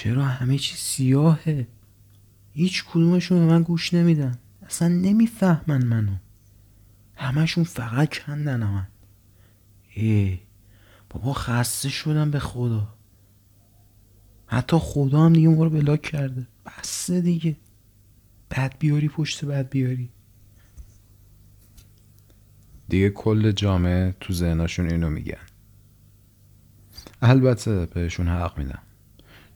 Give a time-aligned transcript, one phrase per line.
[0.00, 1.66] چرا همه چی سیاهه؟
[2.52, 4.38] هیچ کدومشون به من گوش نمیدن.
[4.62, 6.16] اصلا نمی‌فهمن منو.
[7.16, 8.86] همشون فقط کندن من.
[9.94, 10.38] ای
[11.10, 12.94] بابا خسته شدم به خدا.
[14.46, 16.46] حتی خدا هم دیگه ما رو بلاک کرده.
[16.66, 17.56] بسته دیگه.
[18.50, 20.10] بد بیاری پشت بد بیاری.
[22.88, 25.46] دیگه کل جامعه تو ذهناشون اینو میگن.
[27.22, 28.82] البته بهشون حق میدم.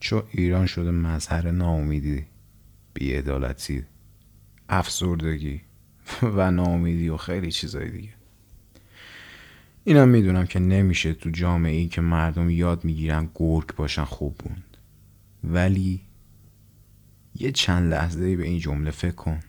[0.01, 2.27] چون ایران شده مظهر ناامیدی
[2.95, 3.84] بیعدالتی
[4.69, 5.61] افسردگی
[6.37, 8.15] و ناامیدی و خیلی چیزای دیگه.
[9.84, 14.77] اینم می‌دونم که نمیشه تو جامعه ای که مردم یاد می‌گیرن گرگ باشن خوب بود
[15.45, 16.01] ولی
[17.34, 19.41] یه چند لحظه به این جمله فکر کن.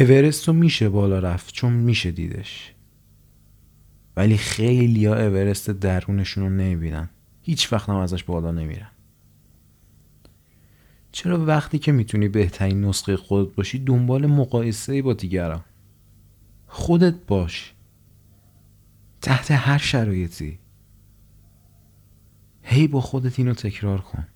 [0.00, 2.74] اورست رو میشه بالا رفت چون میشه دیدش.
[4.16, 7.08] ولی خیلی ها اورست درونشون رو نمی‌بینن.
[7.50, 8.90] هیچ وقت هم ازش بالا نمیرن.
[11.12, 15.64] چرا وقتی که می‌تونی بهترین نسخه خودت باشی دنبال مقایسه با دیگران؟
[16.66, 17.74] خودت باش.
[19.22, 20.58] تحت هر شرایطی.
[22.62, 24.26] هی با خودت اینو تکرار کن.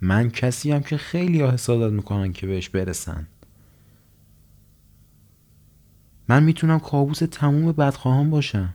[0.00, 3.26] من کسی هم که خیلی ها حسادت می‌کنن که بهش برسن.
[6.28, 8.74] من می‌تونم کابوس تموم بدخواهان باشم.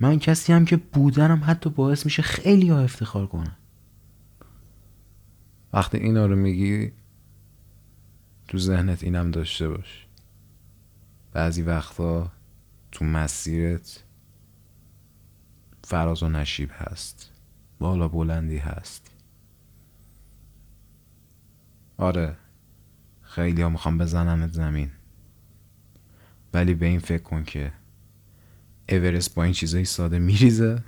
[0.00, 3.56] من کسی هم که بودنم حتی باعث میشه خیلی ها افتخار کنم
[5.72, 6.92] وقتی اینا رو میگی
[8.48, 10.06] تو ذهنت اینم داشته باش.
[11.32, 12.32] بعضی وقتا
[12.92, 14.04] تو مسیرت
[15.84, 17.32] فراز و نشیب هست.
[17.78, 19.10] بالا بلندی هست.
[21.96, 22.36] آره
[23.22, 24.90] خیلی ها می‌خوام بزنمت زمین.
[26.54, 27.72] ولی به این فکر کن که
[28.88, 30.82] اورست با این چیزای ساده میریزه.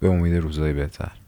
[0.00, 1.21] به امید روزای بهتر.